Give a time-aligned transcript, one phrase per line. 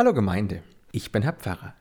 [0.00, 0.62] Hallo Gemeinde,
[0.92, 1.74] ich bin Herr Pfarrer.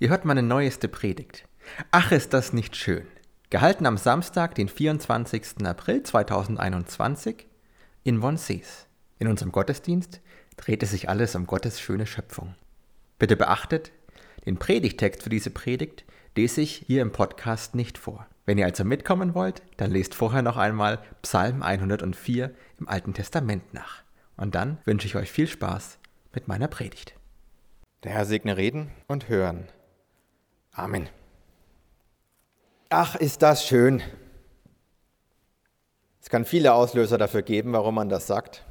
[0.00, 1.46] Ihr hört meine neueste Predigt.
[1.90, 3.06] Ach, ist das nicht schön.
[3.50, 5.66] Gehalten am Samstag, den 24.
[5.66, 7.46] April 2021
[8.04, 8.86] in Vonsees.
[9.18, 10.22] In unserem Gottesdienst
[10.56, 12.54] dreht es sich alles um Gottes schöne Schöpfung.
[13.18, 13.92] Bitte beachtet,
[14.46, 18.26] den Predigtext für diese Predigt lese ich hier im Podcast nicht vor.
[18.46, 22.50] Wenn ihr also mitkommen wollt, dann lest vorher noch einmal Psalm 104
[22.80, 24.04] im Alten Testament nach.
[24.38, 25.98] Und dann wünsche ich euch viel Spaß
[26.32, 27.17] mit meiner Predigt.
[28.04, 29.68] Der Herr segne Reden und Hören.
[30.72, 31.08] Amen.
[32.90, 34.02] Ach, ist das schön.
[36.22, 38.64] Es kann viele Auslöser dafür geben, warum man das sagt.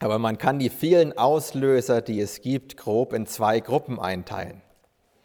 [0.00, 4.62] Aber man kann die vielen Auslöser, die es gibt, grob in zwei Gruppen einteilen.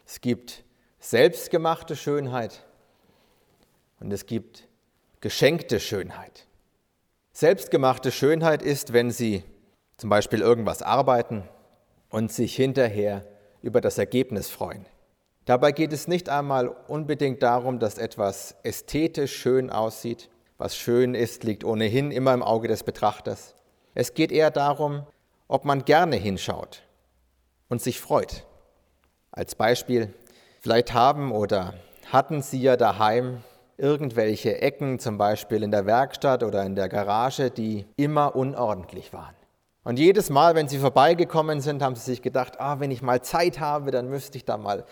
[0.06, 0.62] Es gibt
[1.00, 2.64] selbstgemachte Schönheit
[3.98, 4.68] und es gibt
[5.20, 6.46] geschenkte Schönheit.
[7.32, 9.42] Selbstgemachte Schönheit ist, wenn Sie
[9.96, 11.48] zum Beispiel irgendwas arbeiten
[12.14, 13.24] und sich hinterher
[13.60, 14.86] über das Ergebnis freuen.
[15.46, 20.30] Dabei geht es nicht einmal unbedingt darum, dass etwas ästhetisch schön aussieht.
[20.56, 23.56] Was schön ist, liegt ohnehin immer im Auge des Betrachters.
[23.94, 25.04] Es geht eher darum,
[25.48, 26.82] ob man gerne hinschaut
[27.68, 28.46] und sich freut.
[29.32, 30.14] Als Beispiel,
[30.60, 31.74] vielleicht haben oder
[32.12, 33.42] hatten Sie ja daheim
[33.76, 39.34] irgendwelche Ecken, zum Beispiel in der Werkstatt oder in der Garage, die immer unordentlich waren.
[39.84, 43.22] Und jedes Mal, wenn sie vorbeigekommen sind, haben sie sich gedacht, ah, wenn ich mal
[43.22, 44.86] Zeit habe, dann müsste ich da mal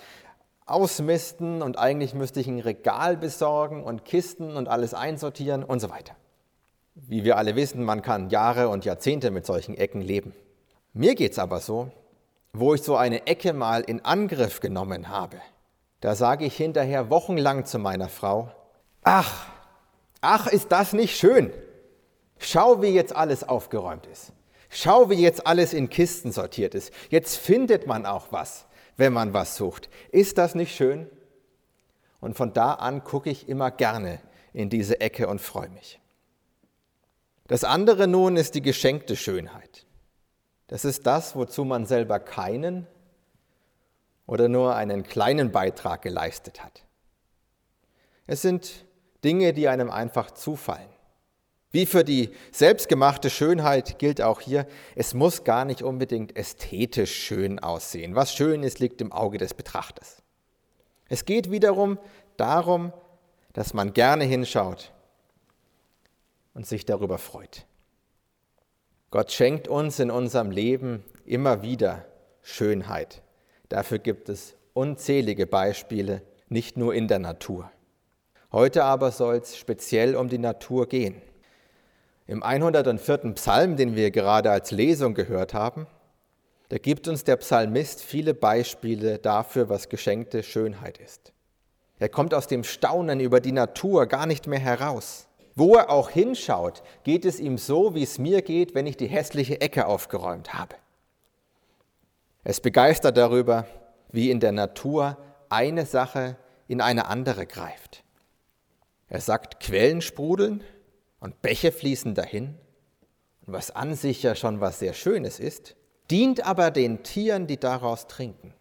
[0.66, 5.90] ausmisten und eigentlich müsste ich ein Regal besorgen und Kisten und alles einsortieren und so
[5.90, 6.14] weiter.
[6.94, 10.34] Wie wir alle wissen, man kann Jahre und Jahrzehnte mit solchen Ecken leben.
[10.92, 11.90] Mir geht es aber so,
[12.52, 15.38] wo ich so eine Ecke mal in Angriff genommen habe,
[16.00, 18.50] da sage ich hinterher wochenlang zu meiner Frau,
[19.02, 19.46] ach,
[20.20, 21.50] ach, ist das nicht schön?
[22.38, 24.32] Schau, wie jetzt alles aufgeräumt ist.
[24.74, 26.94] Schau, wie jetzt alles in Kisten sortiert ist.
[27.10, 28.64] Jetzt findet man auch was,
[28.96, 29.90] wenn man was sucht.
[30.10, 31.10] Ist das nicht schön?
[32.20, 34.18] Und von da an gucke ich immer gerne
[34.54, 36.00] in diese Ecke und freue mich.
[37.48, 39.84] Das andere nun ist die geschenkte Schönheit.
[40.68, 42.86] Das ist das, wozu man selber keinen
[44.26, 46.82] oder nur einen kleinen Beitrag geleistet hat.
[48.26, 48.86] Es sind
[49.22, 50.88] Dinge, die einem einfach zufallen.
[51.72, 57.58] Wie für die selbstgemachte Schönheit gilt auch hier, es muss gar nicht unbedingt ästhetisch schön
[57.58, 58.14] aussehen.
[58.14, 60.22] Was schön ist, liegt im Auge des Betrachters.
[61.08, 61.98] Es geht wiederum
[62.36, 62.92] darum,
[63.54, 64.92] dass man gerne hinschaut
[66.52, 67.66] und sich darüber freut.
[69.10, 72.04] Gott schenkt uns in unserem Leben immer wieder
[72.42, 73.22] Schönheit.
[73.70, 77.70] Dafür gibt es unzählige Beispiele, nicht nur in der Natur.
[78.50, 81.22] Heute aber soll es speziell um die Natur gehen.
[82.32, 83.34] Im 104.
[83.34, 85.86] Psalm, den wir gerade als Lesung gehört haben,
[86.70, 91.34] da gibt uns der Psalmist viele Beispiele dafür, was geschenkte Schönheit ist.
[91.98, 95.28] Er kommt aus dem Staunen über die Natur gar nicht mehr heraus.
[95.56, 99.08] Wo er auch hinschaut, geht es ihm so, wie es mir geht, wenn ich die
[99.08, 100.76] hässliche Ecke aufgeräumt habe.
[102.44, 103.66] Es begeistert darüber,
[104.10, 105.18] wie in der Natur
[105.50, 108.04] eine Sache in eine andere greift.
[109.10, 110.64] Er sagt, Quellen sprudeln,
[111.22, 112.58] und Bäche fließen dahin,
[113.42, 115.76] was an sich ja schon was sehr Schönes ist,
[116.10, 118.52] dient aber den Tieren, die daraus trinken.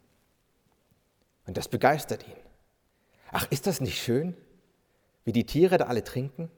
[1.47, 2.35] Und das begeistert ihn.
[3.31, 4.38] Ach, ist das nicht schön,
[5.25, 6.51] wie die Tiere da alle trinken?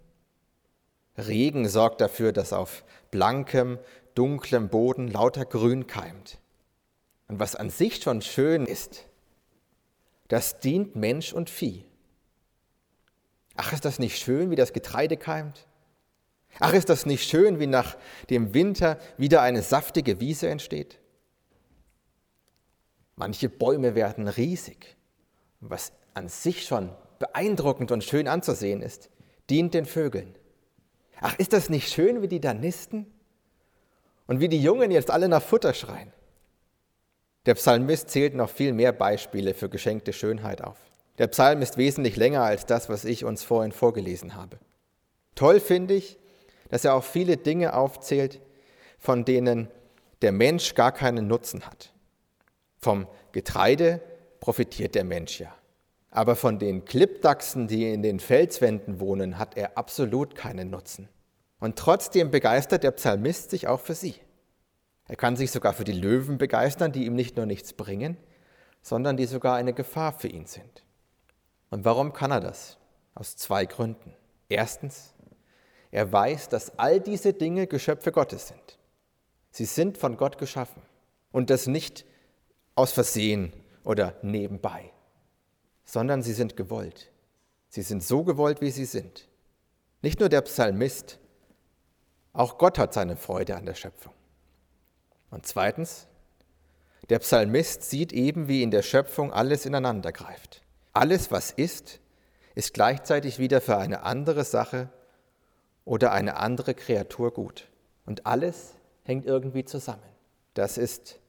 [1.17, 3.79] Regen sorgt dafür, dass auf blankem,
[4.13, 6.37] dunklem Boden lauter Grün keimt.
[7.29, 9.05] Und was an sich schon schön ist,
[10.27, 11.85] das dient Mensch und Vieh.
[13.55, 15.65] Ach, ist das nicht schön, wie das Getreide keimt?
[16.59, 17.97] Ach, ist das nicht schön, wie nach
[18.29, 20.99] dem Winter wieder eine saftige Wiese entsteht?
[23.15, 24.95] Manche Bäume werden riesig.
[25.59, 29.09] was an sich schon beeindruckend und schön anzusehen ist,
[29.49, 30.35] dient den Vögeln.
[31.21, 33.07] Ach, ist das nicht schön, wie die da nisten?
[34.27, 36.11] Und wie die Jungen jetzt alle nach Futter schreien?
[37.45, 40.77] Der Psalmist zählt noch viel mehr Beispiele für geschenkte Schönheit auf.
[41.17, 44.59] Der Psalm ist wesentlich länger als das, was ich uns vorhin vorgelesen habe.
[45.35, 46.17] Toll finde ich,
[46.73, 48.41] dass er auch viele Dinge aufzählt,
[48.97, 49.67] von denen
[50.23, 51.93] der Mensch gar keinen Nutzen hat.
[52.79, 54.01] Vom Getreide
[54.39, 55.53] profitiert der Mensch ja.
[56.09, 61.09] Aber von den Klippdachsen, die in den Felswänden wohnen, hat er absolut keinen Nutzen.
[61.59, 64.15] Und trotzdem begeistert der Psalmist sich auch für sie.
[65.07, 68.17] Er kann sich sogar für die Löwen begeistern, die ihm nicht nur nichts bringen,
[68.81, 70.83] sondern die sogar eine Gefahr für ihn sind.
[71.69, 72.79] Und warum kann er das?
[73.13, 74.15] Aus zwei Gründen.
[74.49, 75.12] Erstens,
[75.93, 78.79] er weiß, dass all diese Dinge Geschöpfe Gottes sind.
[79.51, 80.81] Sie sind von Gott geschaffen.
[81.31, 82.03] Und das nicht
[82.73, 83.53] aus Versehen
[83.83, 84.91] oder nebenbei,
[85.85, 87.11] sondern sie sind gewollt.
[87.69, 89.27] Sie sind so gewollt, wie sie sind.
[90.01, 91.19] Nicht nur der Psalmist,
[92.33, 94.13] auch Gott hat seine Freude an der Schöpfung.
[95.29, 96.07] Und zweitens,
[97.09, 100.63] der Psalmist sieht eben, wie in der Schöpfung alles ineinander greift.
[100.91, 101.99] Alles, was ist,
[102.55, 104.89] ist gleichzeitig wieder für eine andere Sache
[105.85, 107.69] oder eine andere Kreatur gut.
[108.05, 110.03] Und alles hängt irgendwie zusammen.
[110.53, 111.19] Das ist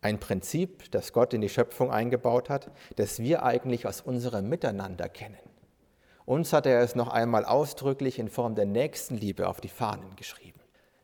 [0.00, 5.08] ein Prinzip, das Gott in die Schöpfung eingebaut hat, das wir eigentlich aus unserem Miteinander
[5.08, 5.38] kennen.
[6.24, 10.60] Uns hat er es noch einmal ausdrücklich in Form der Nächstenliebe auf die Fahnen geschrieben.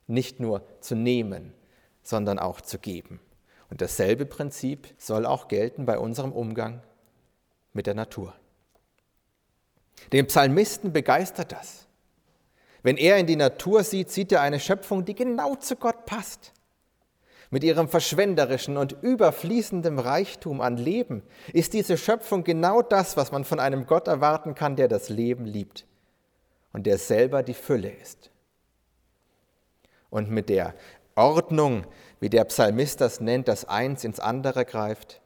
[0.07, 1.55] Nicht nur zu nehmen,
[2.03, 3.21] sondern auch zu geben.
[3.71, 6.83] Und dasselbe Prinzip soll auch gelten bei unserem Umgang
[7.73, 8.35] mit der Natur.
[10.13, 11.87] Den Psalmisten begeistert das.
[12.83, 16.53] Wenn er in die Natur sieht, sieht er eine Schöpfung, die genau zu Gott passt.
[17.51, 23.45] Mit ihrem verschwenderischen und überfließenden Reichtum an Leben ist diese Schöpfung genau das, was man
[23.45, 25.87] von einem Gott erwarten kann, der das Leben liebt
[26.73, 28.31] und der selber die Fülle ist.
[30.09, 30.75] Und mit der
[31.15, 31.87] Ordnung,
[32.21, 35.21] wie der Psalmist das nennt, das eins ins andere greift,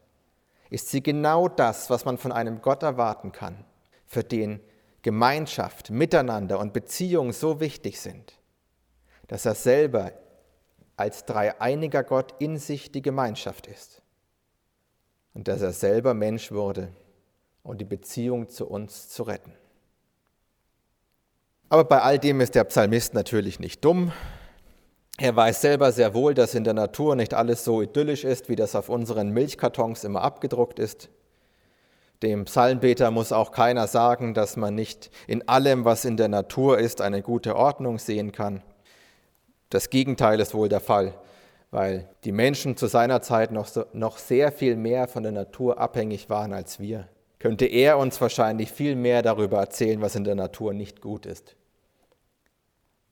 [0.69, 3.65] ist sie genau das, was man von einem Gott erwarten kann,
[4.05, 4.61] für den
[5.07, 8.41] Gemeinschaft, Miteinander und Beziehung so wichtig sind,
[9.29, 10.11] dass er selber
[10.97, 14.03] als dreieiniger Gott in sich die Gemeinschaft ist
[15.33, 16.89] und dass er selber Mensch wurde,
[17.63, 19.53] um die Beziehung zu uns zu retten.
[21.69, 24.11] Aber bei all dem ist der Psalmist natürlich nicht dumm.
[25.19, 28.57] Er weiß selber sehr wohl, dass in der Natur nicht alles so idyllisch ist, wie
[28.57, 31.11] das auf unseren Milchkartons immer abgedruckt ist.
[32.23, 36.79] Dem Psalmbeter muss auch keiner sagen, dass man nicht in allem, was in der Natur
[36.79, 38.63] ist, eine gute Ordnung sehen kann.
[39.69, 41.15] Das Gegenteil ist wohl der Fall,
[41.71, 45.79] weil die Menschen zu seiner Zeit noch, so, noch sehr viel mehr von der Natur
[45.79, 47.09] abhängig waren als wir.
[47.39, 51.55] Könnte er uns wahrscheinlich viel mehr darüber erzählen, was in der Natur nicht gut ist,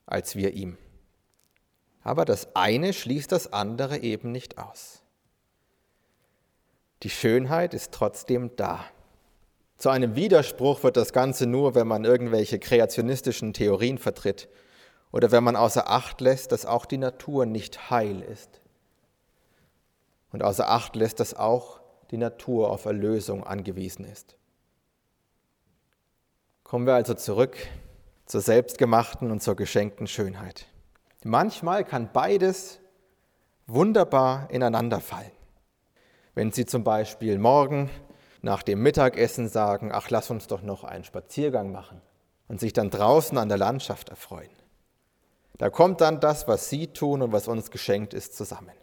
[0.07, 0.77] als wir ihm.
[2.01, 5.03] Aber das eine schließt das andere eben nicht aus.
[7.03, 8.85] Die Schönheit ist trotzdem da.
[9.77, 14.47] Zu einem Widerspruch wird das Ganze nur, wenn man irgendwelche kreationistischen Theorien vertritt
[15.11, 18.61] oder wenn man außer Acht lässt, dass auch die Natur nicht heil ist.
[20.31, 21.81] Und außer Acht lässt, dass auch
[22.11, 24.35] die Natur auf Erlösung angewiesen ist.
[26.63, 27.57] Kommen wir also zurück
[28.25, 30.67] zur selbstgemachten und zur geschenkten Schönheit.
[31.23, 32.79] Manchmal kann beides
[33.67, 35.31] wunderbar ineinander fallen.
[36.33, 37.89] Wenn Sie zum Beispiel morgen
[38.45, 41.99] nach dem Mittagessen sagen, ach, lass uns doch noch einen Spaziergang machen
[42.47, 44.51] und sich dann draußen an der Landschaft erfreuen.
[45.57, 48.75] Da kommt dann das, was Sie tun und was uns geschenkt ist, zusammen.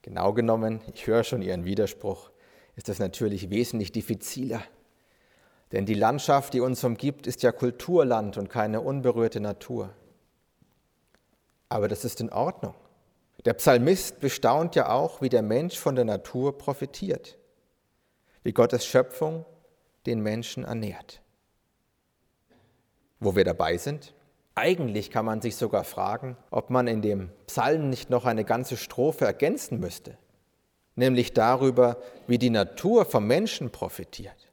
[0.00, 2.30] Genau genommen, ich höre schon Ihren Widerspruch,
[2.76, 4.62] ist das natürlich wesentlich diffiziler.
[5.70, 9.90] Denn die Landschaft, die uns umgibt, ist ja Kulturland und keine unberührte Natur.
[11.68, 12.74] Aber das ist in Ordnung.
[13.44, 17.37] Der Psalmist bestaunt ja auch, wie der Mensch von der Natur profitiert
[18.42, 19.44] wie Gottes Schöpfung
[20.06, 21.20] den Menschen ernährt.
[23.20, 24.14] Wo wir dabei sind,
[24.54, 28.76] eigentlich kann man sich sogar fragen, ob man in dem Psalm nicht noch eine ganze
[28.76, 30.18] Strophe ergänzen müsste,
[30.96, 34.48] nämlich darüber, wie die Natur vom Menschen profitiert.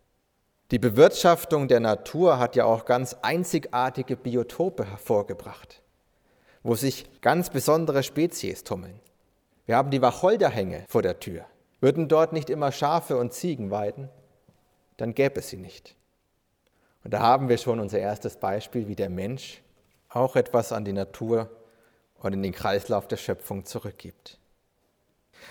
[0.72, 5.82] Die Bewirtschaftung der Natur hat ja auch ganz einzigartige Biotope hervorgebracht,
[6.64, 9.00] wo sich ganz besondere Spezies tummeln.
[9.66, 11.46] Wir haben die Wacholderhänge vor der Tür.
[11.86, 14.10] Würden dort nicht immer Schafe und Ziegen weiden,
[14.98, 15.96] dann gäbe es sie nicht.
[17.04, 19.62] Und da haben wir schon unser erstes Beispiel, wie der Mensch
[20.10, 21.48] auch etwas an die Natur
[22.16, 24.40] und in den Kreislauf der Schöpfung zurückgibt.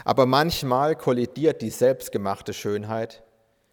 [0.05, 3.23] Aber manchmal kollidiert die selbstgemachte Schönheit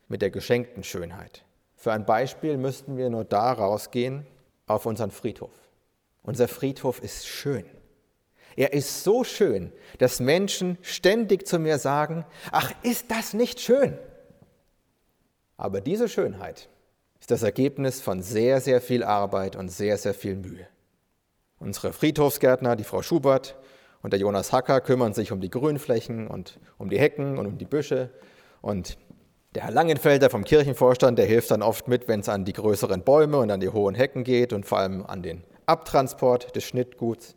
[0.08, 1.44] mit der geschenkten Schönheit.
[1.76, 4.28] Für ein Beispiel müssten wir nur da rausgehen
[4.68, 5.56] auf unseren Friedhof.
[6.22, 7.66] Unser Friedhof ist schön.
[8.56, 13.98] Er ist so schön, dass Menschen ständig zu mir sagen, ach, ist das nicht schön?
[15.58, 16.70] Aber diese Schönheit
[17.20, 20.68] ist das Ergebnis von sehr, sehr viel Arbeit und sehr, sehr viel Mühe.
[21.60, 23.56] Unsere Friedhofsgärtner, die Frau Schubert
[24.02, 27.58] und der Jonas Hacker kümmern sich um die Grünflächen und um die Hecken und um
[27.60, 28.10] die Büsche.
[28.62, 28.98] Und
[29.54, 33.04] der Herr Langenfelder vom Kirchenvorstand, der hilft dann oft mit, wenn es an die größeren
[33.04, 37.36] Bäume und an die hohen Hecken geht und vor allem an den Abtransport des Schnittguts.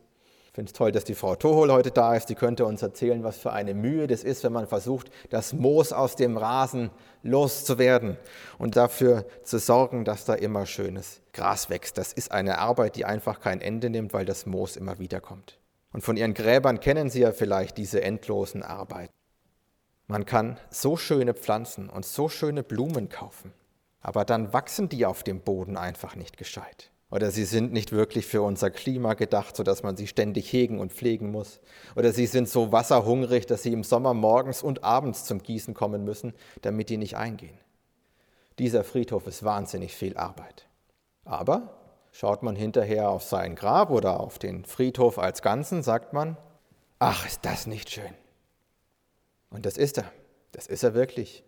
[0.55, 2.27] Ich finde es toll, dass die Frau Tohol heute da ist.
[2.27, 5.93] Die könnte uns erzählen, was für eine Mühe das ist, wenn man versucht, das Moos
[5.93, 6.93] aus dem Rasen
[7.25, 8.17] loszuwerden
[8.57, 11.99] und dafür zu sorgen, dass da immer schönes Gras wächst.
[11.99, 15.59] Das ist eine Arbeit, die einfach kein Ende nimmt, weil das Moos immer wieder kommt.
[15.93, 19.13] Und von ihren Gräbern kennen Sie ja vielleicht diese endlosen Arbeiten.
[20.07, 23.53] Man kann so schöne Pflanzen und so schöne Blumen kaufen,
[24.01, 26.93] aber dann wachsen die auf dem Boden einfach nicht gescheit.
[27.15, 30.93] Oder sie sind nicht wirklich für unser Klima gedacht, sodass man sie ständig hegen und
[30.93, 31.61] pflegen muss.
[31.95, 36.03] Oder sie sind so wasserhungrig, dass sie im Sommer morgens und abends zum Gießen kommen
[36.03, 37.57] müssen, damit die nicht eingehen.
[38.59, 40.67] Dieser Friedhof ist wahnsinnig viel Arbeit.
[41.25, 41.79] Aber
[42.11, 46.37] schaut man hinterher auf sein Grab oder auf den Friedhof als Ganzen, sagt man,
[46.99, 48.13] ach, ist das nicht schön.
[49.51, 50.11] Und das ist er,
[50.51, 51.45] das ist er wirklich.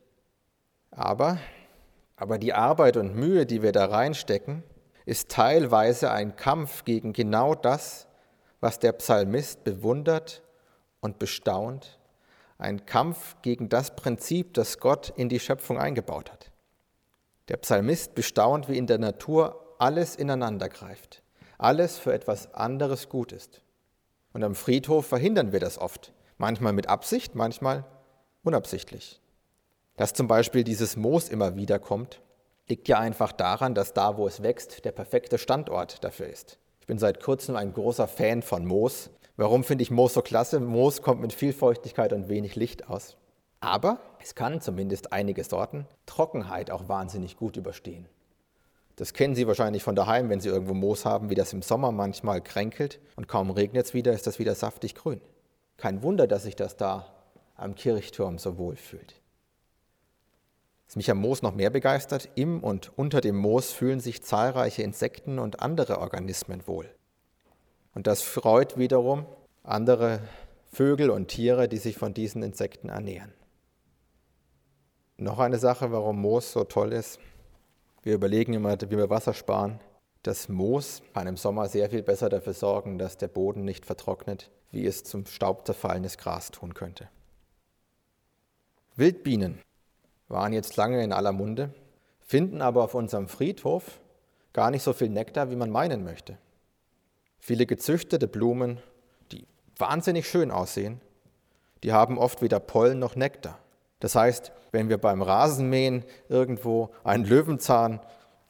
[0.93, 1.39] Aber,
[2.15, 4.63] aber die Arbeit und Mühe, die wir da reinstecken,
[5.07, 8.09] ist teilweise ein Kampf gegen genau das,
[8.61, 10.43] was der Psalmist bewundert
[11.01, 11.99] und bestaunt,
[12.59, 16.51] ein Kampf gegen das Prinzip, das Gott in die Schöpfung eingebaut hat.
[17.49, 21.23] Der Psalmist bestaunt, wie in der Natur alles ineinander greift,
[21.59, 23.63] alles für etwas anderes gut ist.
[24.33, 27.85] Und am Friedhof verhindern wir das oft, manchmal mit Absicht, manchmal
[28.43, 29.21] unabsichtlich.
[29.97, 32.21] Dass zum Beispiel dieses Moos immer wieder kommt,
[32.69, 36.59] liegt ja einfach daran, dass da, wo es wächst, der perfekte Standort dafür ist.
[36.81, 39.11] Ich bin seit kurzem ein großer Fan von Moos.
[39.37, 40.61] Warum finde ich Moos so klasse?
[40.61, 43.17] Moos kommt mit viel Feuchtigkeit und wenig Licht aus.
[43.61, 48.09] Aber es kann zumindest einige Sorten Trockenheit auch wahnsinnig gut überstehen.
[48.97, 51.93] Das kennen Sie wahrscheinlich von daheim, wenn Sie irgendwo Moos haben, wie das im Sommer
[51.93, 55.21] manchmal kränkelt und kaum regnet es wieder, ist das wieder saftig grün.
[55.77, 57.13] Kein Wunder, dass sich das da
[57.57, 59.21] am Kirchturm so wohl fühlt.
[60.87, 64.83] Was mich am Moos noch mehr begeistert, im und unter dem Moos fühlen sich zahlreiche
[64.83, 66.88] Insekten und andere Organismen wohl.
[67.95, 69.26] Und das freut wiederum
[69.64, 70.21] andere
[70.71, 73.33] Vögel und Tiere, die sich von diesen Insekten ernähren.
[75.16, 77.19] Noch eine Sache, warum Moos so toll ist.
[78.02, 79.81] Wir überlegen immer, wie wir Wasser sparen.
[80.23, 84.50] Das Moos kann im Sommer sehr viel besser dafür sorgen, dass der Boden nicht vertrocknet,
[84.71, 87.09] wie es zum Staub zerfallenes Gras tun könnte.
[88.97, 89.61] Wildbienen
[90.28, 91.73] waren jetzt lange in aller Munde,
[92.21, 94.00] finden aber auf unserem Friedhof
[94.52, 96.38] gar nicht so viel Nektar, wie man meinen möchte.
[97.38, 98.78] Viele gezüchtete Blumen,
[99.30, 101.00] die wahnsinnig schön aussehen,
[101.83, 103.59] die haben oft weder Pollen noch Nektar.
[104.00, 108.00] Das heißt, wenn wir beim Rasenmähen irgendwo einen Löwenzahn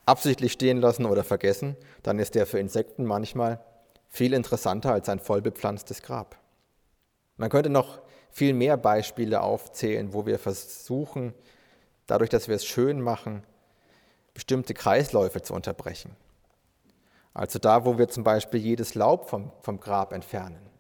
[0.07, 3.61] absichtlich stehen lassen oder vergessen, dann ist der für Insekten manchmal
[4.09, 6.37] viel interessanter als ein vollbepflanztes Grab.
[7.37, 11.35] Man könnte noch viel mehr Beispiele aufzählen, wo wir versuchen,
[12.07, 13.43] dadurch, dass wir es schön machen,
[14.35, 16.17] bestimmte Kreisläufe zu unterbrechen.
[17.35, 20.71] Also da, wo wir zum Beispiel jedes Laub vom, vom Grab entfernen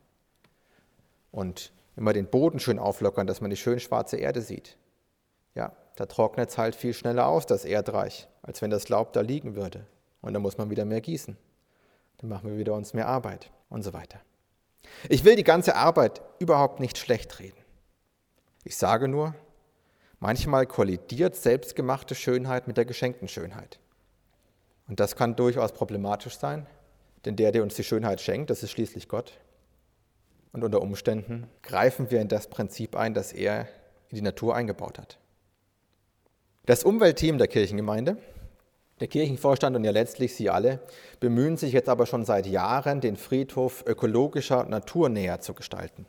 [1.30, 4.76] und immer den Boden schön auflockern, dass man die schön schwarze Erde sieht.
[5.54, 9.20] Ja, da trocknet es halt viel schneller aus, das Erdreich, als wenn das Laub da
[9.20, 9.86] liegen würde.
[10.20, 11.36] Und dann muss man wieder mehr gießen.
[12.18, 14.20] Dann machen wir wieder uns mehr Arbeit und so weiter.
[15.08, 17.58] Ich will die ganze Arbeit überhaupt nicht schlecht reden.
[18.64, 19.34] Ich sage nur,
[20.18, 23.78] Manchmal kollidiert selbstgemachte Schönheit mit der geschenkten Schönheit.
[24.88, 26.66] Und das kann durchaus problematisch sein,
[27.24, 29.32] denn der, der uns die Schönheit schenkt, das ist schließlich Gott.
[30.52, 33.68] Und unter Umständen greifen wir in das Prinzip ein, das er
[34.08, 35.18] in die Natur eingebaut hat.
[36.64, 38.16] Das Umweltteam der Kirchengemeinde,
[39.00, 40.80] der Kirchenvorstand und ja letztlich Sie alle,
[41.20, 46.06] bemühen sich jetzt aber schon seit Jahren, den Friedhof ökologischer und naturnäher zu gestalten.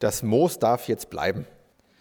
[0.00, 1.46] Das Moos darf jetzt bleiben.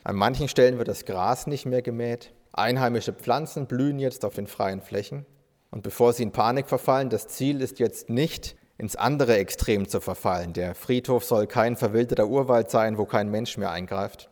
[0.05, 2.31] An manchen Stellen wird das Gras nicht mehr gemäht.
[2.53, 5.25] Einheimische Pflanzen blühen jetzt auf den freien Flächen.
[5.71, 9.99] Und bevor sie in Panik verfallen, das Ziel ist jetzt nicht, ins andere Extrem zu
[9.99, 10.53] verfallen.
[10.53, 14.29] Der Friedhof soll kein verwilderter Urwald sein, wo kein Mensch mehr eingreift.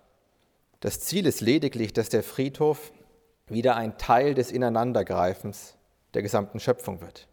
[0.79, 2.91] Das Ziel ist lediglich, dass der Friedhof
[3.47, 5.75] wieder ein Teil des Ineinandergreifens
[6.13, 7.27] der gesamten Schöpfung wird.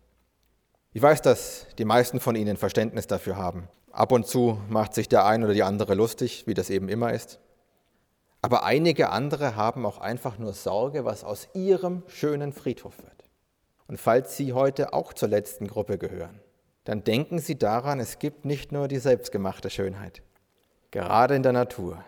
[0.95, 3.69] Ich weiß, dass die meisten von Ihnen Verständnis dafür haben.
[3.93, 7.13] Ab und zu macht sich der ein oder die andere lustig, wie das eben immer
[7.13, 7.39] ist.
[8.43, 13.29] Aber einige andere haben auch einfach nur Sorge, was aus ihrem schönen Friedhof wird.
[13.87, 16.41] Und falls Sie heute auch zur letzten Gruppe gehören,
[16.85, 20.23] dann denken Sie daran, es gibt nicht nur die selbstgemachte Schönheit.
[20.91, 22.03] Gerade in der Natur,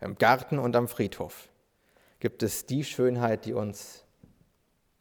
[0.00, 1.48] im Garten und am Friedhof
[2.20, 4.04] gibt es die Schönheit, die uns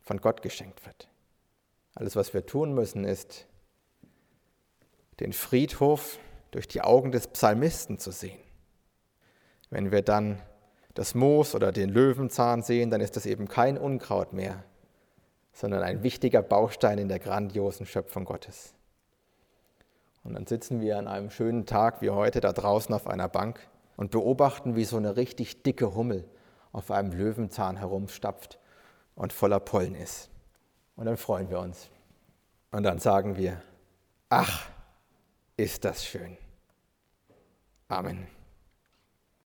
[0.02, 1.08] von Gott geschenkt wird.
[1.96, 3.48] Alles, was wir tun müssen, ist,
[5.20, 6.20] den Friedhof
[6.52, 8.40] durch die Augen des Psalmisten zu sehen
[9.70, 10.42] wenn wir dann
[10.94, 14.64] das Moos oder den Löwenzahn sehen, dann ist das eben kein Unkraut mehr,
[15.54, 18.74] sondern ein wichtiger Baustein in der grandiosen Schöpfung Gottes.
[20.24, 23.60] Und dann sitzen wir an einem schönen Tag wie heute da draußen auf einer Bank
[23.96, 26.26] und beobachten, wie so eine richtig dicke Hummel
[26.72, 28.60] auf einem Löwenzahn herumstapft
[29.16, 30.30] und voller Pollen ist.
[30.96, 31.90] Und dann freuen wir uns.
[32.72, 33.62] Und dann sagen wir,
[34.30, 34.70] ach,
[35.56, 36.38] ist das schön.
[37.88, 38.37] Amen.